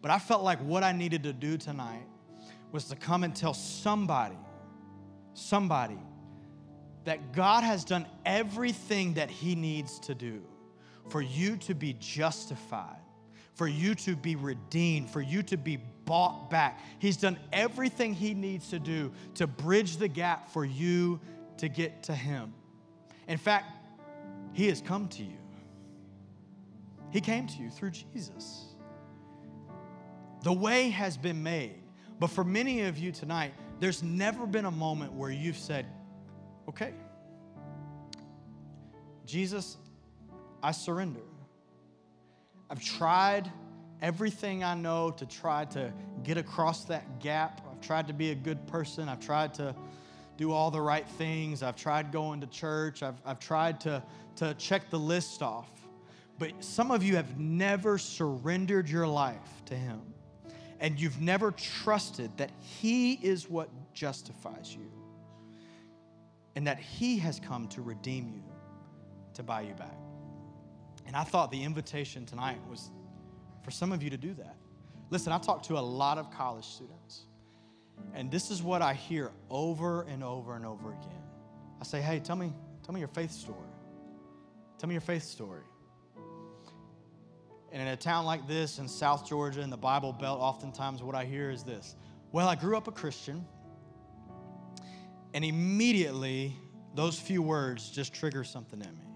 [0.00, 2.06] But I felt like what I needed to do tonight
[2.72, 4.38] was to come and tell somebody,
[5.34, 5.98] somebody,
[7.04, 10.42] that God has done everything that He needs to do
[11.08, 13.00] for you to be justified,
[13.54, 15.78] for you to be redeemed, for you to be
[16.08, 16.80] bought back.
[16.98, 21.20] He's done everything he needs to do to bridge the gap for you
[21.58, 22.54] to get to him.
[23.28, 23.66] In fact,
[24.54, 25.36] he has come to you.
[27.10, 28.64] He came to you through Jesus.
[30.42, 31.82] The way has been made.
[32.18, 35.86] But for many of you tonight, there's never been a moment where you've said,
[36.68, 36.94] okay,
[39.26, 39.76] Jesus,
[40.62, 41.20] I surrender.
[42.70, 43.52] I've tried
[44.02, 45.92] everything I know to try to
[46.22, 47.60] get across that gap.
[47.70, 49.08] I've tried to be a good person.
[49.08, 49.74] I've tried to
[50.36, 51.62] do all the right things.
[51.62, 53.02] I've tried going to church.
[53.02, 54.02] I've, I've tried to,
[54.36, 55.68] to check the list off.
[56.38, 60.00] But some of you have never surrendered your life to Him.
[60.80, 64.90] And you've never trusted that He is what justifies you.
[66.54, 68.42] And that He has come to redeem you,
[69.34, 69.96] to buy you back.
[71.06, 72.90] And I thought the invitation tonight was
[73.68, 74.56] for some of you to do that.
[75.10, 77.24] Listen, I talk to a lot of college students,
[78.14, 81.22] And this is what I hear over and over and over again.
[81.78, 82.50] I say, hey, tell me,
[82.82, 83.68] tell me your faith story.
[84.78, 85.64] Tell me your faith story.
[87.70, 91.14] And in a town like this in South Georgia, in the Bible Belt, oftentimes what
[91.14, 91.94] I hear is this
[92.32, 93.44] Well, I grew up a Christian,
[95.34, 96.56] and immediately
[96.94, 99.07] those few words just trigger something in me.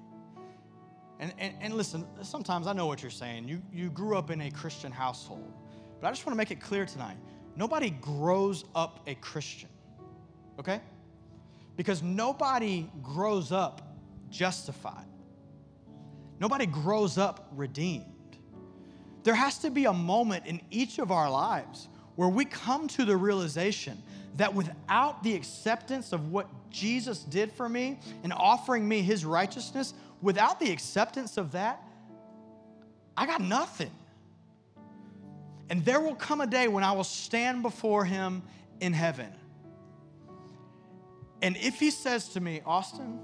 [1.22, 3.46] And, and, and listen, sometimes I know what you're saying.
[3.46, 5.52] You, you grew up in a Christian household,
[6.00, 7.16] but I just want to make it clear tonight
[7.54, 9.68] nobody grows up a Christian,
[10.58, 10.80] okay?
[11.76, 13.94] Because nobody grows up
[14.30, 15.06] justified,
[16.40, 18.06] nobody grows up redeemed.
[19.22, 23.04] There has to be a moment in each of our lives where we come to
[23.04, 24.02] the realization
[24.38, 29.94] that without the acceptance of what Jesus did for me and offering me his righteousness,
[30.22, 31.82] without the acceptance of that,
[33.16, 33.90] I got nothing.
[35.68, 38.42] And there will come a day when I will stand before him
[38.80, 39.32] in heaven.
[41.42, 43.18] And if he says to me, Austin,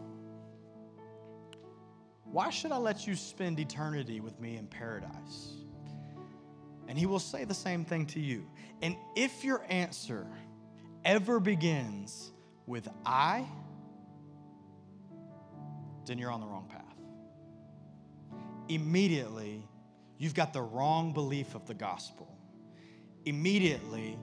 [2.24, 5.52] why should I let you spend eternity with me in paradise?
[6.88, 8.46] And he will say the same thing to you.
[8.82, 10.26] And if your answer
[11.04, 12.32] ever begins
[12.66, 13.46] with I,
[16.08, 16.82] then you're on the wrong path.
[18.68, 19.66] Immediately,
[20.18, 22.36] you've got the wrong belief of the gospel.
[23.24, 24.18] Immediately,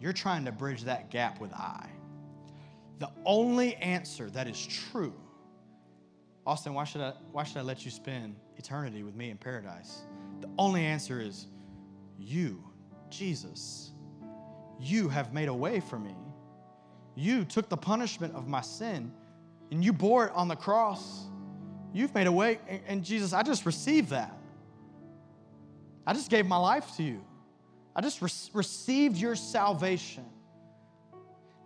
[0.00, 1.88] you're trying to bridge that gap with I.
[2.98, 5.14] The only answer that is true,
[6.46, 10.02] Austin, why should I, why should I let you spend eternity with me in paradise?
[10.40, 11.46] The only answer is
[12.18, 12.62] you,
[13.10, 13.92] Jesus,
[14.80, 16.16] you have made a way for me.
[17.14, 19.12] You took the punishment of my sin
[19.72, 21.24] and you bore it on the cross.
[21.94, 22.58] You've made a way.
[22.86, 24.36] And Jesus, I just received that.
[26.06, 27.24] I just gave my life to you.
[27.96, 30.26] I just re- received your salvation.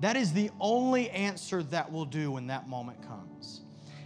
[0.01, 3.63] That is the only answer that will do when that moment comes.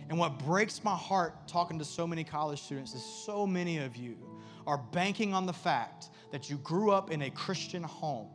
[0.08, 3.96] And what breaks my heart talking to so many college students is so many of
[3.96, 4.16] you
[4.66, 8.28] are banking on the fact that you grew up in a Christian home,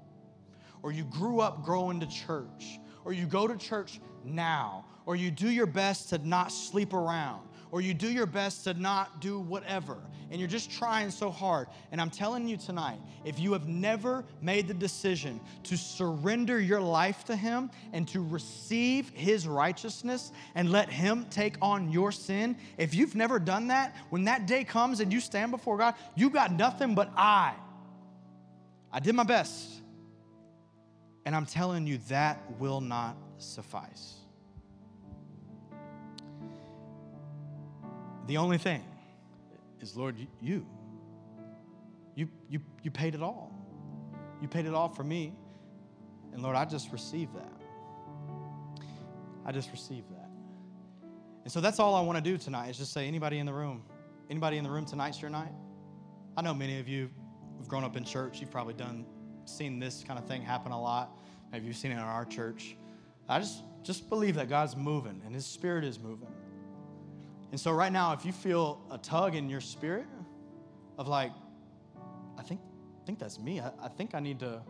[0.83, 5.31] or you grew up growing to church, or you go to church now, or you
[5.31, 9.39] do your best to not sleep around, or you do your best to not do
[9.39, 9.97] whatever,
[10.31, 11.67] and you're just trying so hard.
[11.91, 16.81] And I'm telling you tonight, if you have never made the decision to surrender your
[16.81, 22.57] life to Him and to receive His righteousness and let Him take on your sin,
[22.77, 26.29] if you've never done that, when that day comes and you stand before God, you
[26.29, 27.53] got nothing but I.
[28.91, 29.81] I did my best.
[31.25, 34.24] And I'm telling you, that will not suffice.
[38.27, 38.83] The only thing
[39.81, 40.65] is, Lord, you.
[42.15, 43.51] You, you, you paid it all.
[44.41, 45.33] You paid it all for me.
[46.33, 47.51] And Lord, I just received that.
[49.45, 50.29] I just received that.
[51.43, 53.53] And so that's all I want to do tonight is just say, anybody in the
[53.53, 53.83] room,
[54.29, 55.51] anybody in the room tonight's your night?
[56.35, 57.09] I know many of you
[57.59, 58.41] have grown up in church.
[58.41, 59.05] You've probably done,
[59.45, 61.11] seen this kind of thing happen a lot.
[61.51, 62.75] Maybe you've seen it in our church.
[63.29, 66.34] I just, just believe that God's moving and His Spirit is moving.
[67.55, 70.07] And so, right now, if you feel a tug in your spirit
[70.97, 71.31] of like,
[72.37, 72.59] I think,
[73.01, 73.61] I think that's me.
[73.61, 74.61] I, I think I need to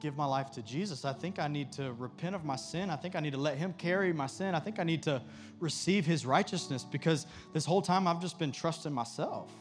[0.00, 1.04] give my life to Jesus.
[1.04, 2.90] I think I need to repent of my sin.
[2.90, 4.56] I think I need to let Him carry my sin.
[4.56, 5.22] I think I need to
[5.60, 9.52] receive His righteousness because this whole time I've just been trusting myself.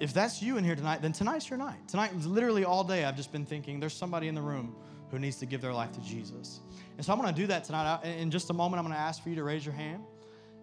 [0.00, 1.88] If that's you in here tonight, then tonight's your night.
[1.88, 4.74] Tonight, literally all day, I've just been thinking there's somebody in the room
[5.14, 6.60] who needs to give their life to Jesus.
[6.96, 8.02] And so I'm going to do that tonight.
[8.02, 10.02] In just a moment, I'm going to ask for you to raise your hand.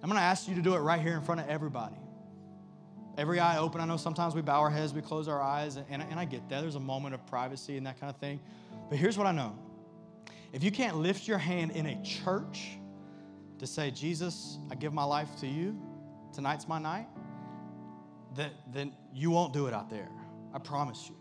[0.04, 1.95] I'm going to ask you to do it right here in front of everybody.
[3.18, 3.80] Every eye open.
[3.80, 6.49] I know sometimes we bow our heads, we close our eyes, and, and I get
[6.49, 6.62] that.
[6.62, 8.41] There's a moment of privacy and that kind of thing.
[8.89, 9.58] But here's what I know
[10.52, 12.72] if you can't lift your hand in a church
[13.60, 15.80] to say, Jesus, I give my life to you,
[16.34, 17.08] tonight's my night,
[18.36, 20.10] then, then you won't do it out there.
[20.54, 21.16] I promise you.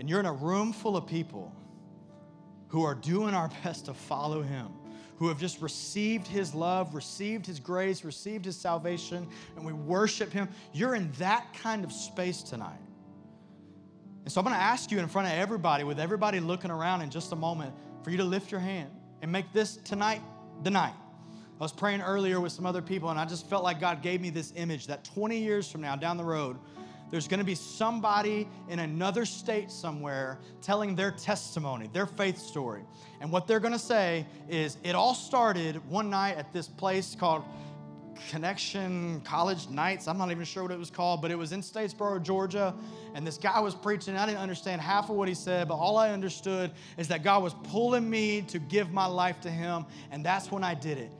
[0.00, 1.52] And you're in a room full of people
[2.68, 4.68] who are doing our best to follow him,
[5.16, 10.32] who have just received his love, received his grace, received his salvation, and we worship
[10.32, 10.48] him.
[10.72, 12.78] You're in that kind of space tonight.
[14.24, 17.00] And so I'm going to ask you in front of everybody, with everybody looking around
[17.00, 18.90] in just a moment, for you to lift your hand
[19.22, 20.22] and make this tonight
[20.62, 20.94] the night.
[21.60, 24.20] I was praying earlier with some other people, and I just felt like God gave
[24.20, 26.56] me this image that 20 years from now, down the road,
[27.10, 32.82] there's going to be somebody in another state somewhere telling their testimony, their faith story.
[33.20, 37.14] And what they're going to say is, it all started one night at this place
[37.18, 37.44] called
[38.30, 40.08] Connection College Nights.
[40.08, 42.74] I'm not even sure what it was called, but it was in Statesboro, Georgia.
[43.14, 44.16] And this guy was preaching.
[44.16, 47.42] I didn't understand half of what he said, but all I understood is that God
[47.42, 49.86] was pulling me to give my life to Him.
[50.10, 51.12] And that's when I did it.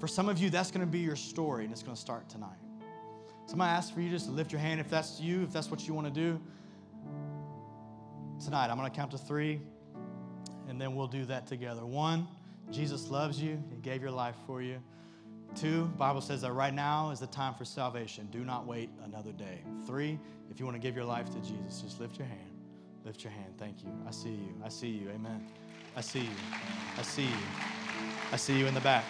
[0.00, 2.28] For some of you, that's going to be your story, and it's going to start
[2.28, 2.59] tonight.
[3.50, 5.42] So I'm going to ask for you just to lift your hand if that's you,
[5.42, 6.40] if that's what you want to do.
[8.44, 9.60] Tonight, I'm going to count to three,
[10.68, 11.84] and then we'll do that together.
[11.84, 12.28] One,
[12.70, 14.80] Jesus loves you, He gave your life for you.
[15.56, 18.28] Two, Bible says that right now is the time for salvation.
[18.30, 19.62] Do not wait another day.
[19.84, 22.52] Three, if you want to give your life to Jesus, just lift your hand.
[23.04, 23.54] Lift your hand.
[23.58, 23.90] Thank you.
[24.06, 24.54] I see you.
[24.64, 25.10] I see you.
[25.10, 25.44] Amen.
[25.96, 26.30] I see you.
[26.96, 27.42] I see you.
[28.30, 29.04] I see you in the back.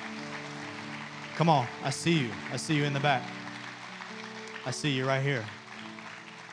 [1.36, 1.66] Come on.
[1.84, 2.30] I see you.
[2.50, 3.22] I see you in the back.
[4.66, 5.44] I see you right here.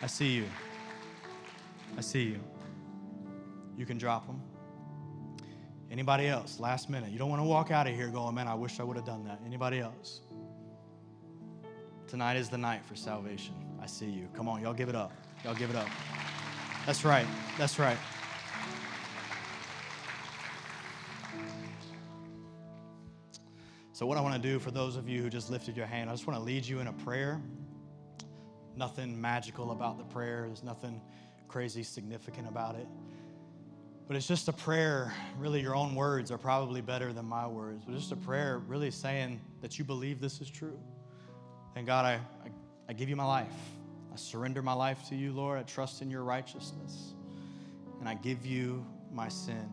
[0.01, 0.45] I see you.
[1.97, 2.39] I see you.
[3.77, 4.41] You can drop them.
[5.91, 6.59] Anybody else?
[6.59, 7.11] Last minute.
[7.11, 9.05] You don't want to walk out of here going, man, I wish I would have
[9.05, 9.39] done that.
[9.45, 10.21] Anybody else?
[12.07, 13.55] Tonight is the night for salvation.
[13.81, 14.29] I see you.
[14.33, 15.11] Come on, y'all give it up.
[15.43, 15.87] Y'all give it up.
[16.85, 17.27] That's right.
[17.57, 17.97] That's right.
[23.91, 26.09] So, what I want to do for those of you who just lifted your hand,
[26.09, 27.41] I just want to lead you in a prayer.
[28.77, 31.01] Nothing magical about the prayer, there's nothing
[31.47, 32.87] crazy significant about it.
[34.07, 35.13] But it's just a prayer.
[35.37, 37.83] Really, your own words are probably better than my words.
[37.85, 40.79] But just a prayer, really saying that you believe this is true.
[41.75, 42.51] And God, I, I,
[42.87, 43.51] I give you my life.
[44.13, 45.59] I surrender my life to you, Lord.
[45.59, 47.15] I trust in your righteousness.
[47.99, 49.69] And I give you my sin.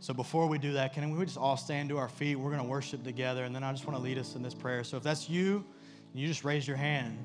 [0.00, 2.36] So before we do that, can we just all stand to our feet?
[2.36, 3.44] We're going to worship together.
[3.44, 4.84] And then I just want to lead us in this prayer.
[4.84, 5.64] So if that's you,
[6.12, 7.18] you just raise your hand.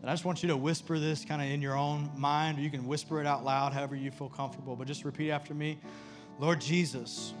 [0.00, 2.62] And I just want you to whisper this kind of in your own mind, or
[2.62, 4.76] you can whisper it out loud, however you feel comfortable.
[4.76, 5.78] But just repeat after me
[6.38, 7.32] Lord Jesus,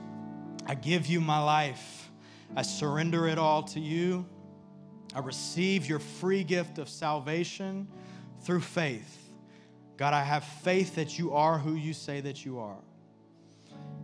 [0.66, 2.10] I give you my life.
[2.56, 4.26] I surrender it all to you.
[5.14, 7.86] I receive your free gift of salvation
[8.42, 9.30] through faith.
[9.96, 12.78] God, I have faith that you are who you say that you are.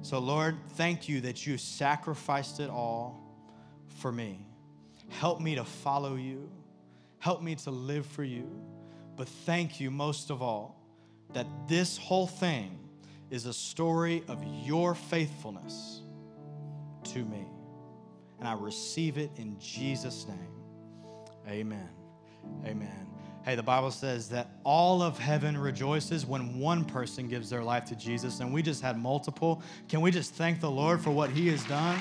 [0.02, 3.20] So, Lord, thank you that you sacrificed it all
[3.96, 4.46] for me.
[5.08, 6.50] Help me to follow you.
[7.24, 8.46] Help me to live for you.
[9.16, 10.78] But thank you most of all
[11.32, 12.78] that this whole thing
[13.30, 16.02] is a story of your faithfulness
[17.04, 17.46] to me.
[18.38, 20.36] And I receive it in Jesus' name.
[21.48, 21.88] Amen.
[22.66, 23.06] Amen.
[23.42, 27.86] Hey, the Bible says that all of heaven rejoices when one person gives their life
[27.86, 29.62] to Jesus, and we just had multiple.
[29.88, 31.98] Can we just thank the Lord for what He has done?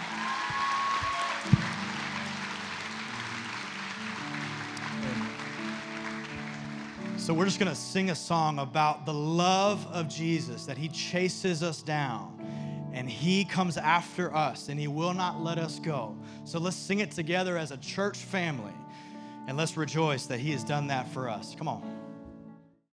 [7.23, 10.89] So we're just going to sing a song about the love of Jesus, that he
[10.89, 12.37] chases us down
[12.91, 16.17] and he comes after us and he will not let us go.
[16.43, 18.73] So let's sing it together as a church family
[19.47, 21.55] and let's rejoice that he has done that for us.
[21.57, 22.02] Come on.